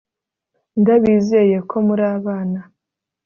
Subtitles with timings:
[0.79, 2.59] ndabizeye ko muri abana